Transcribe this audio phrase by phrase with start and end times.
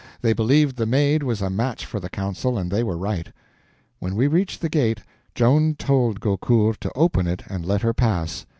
[0.21, 3.31] They believed the Maid was a match for the council, and they were right.
[3.99, 5.01] When we reached the gate,
[5.35, 8.47] Joan told Gaucourt to open it and let her pass.